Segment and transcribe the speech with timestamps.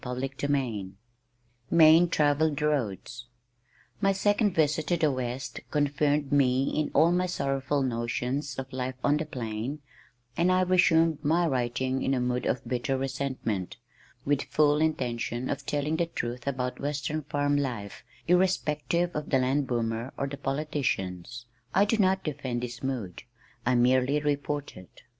[0.03, 0.93] CHAPTER XXXI
[1.69, 3.27] Main Travelled Roads
[4.01, 8.95] My second visit to the West confirmed me in all my sorrowful notions of life
[9.03, 9.77] on the plain,
[10.35, 13.77] and I resumed my writing in a mood of bitter resentment,
[14.25, 19.67] with full intention of telling the truth about western farm life, irrespective of the land
[19.67, 21.45] boomer or the politicians.
[21.75, 23.21] I do not defend this mood,
[23.67, 25.03] I merely report it.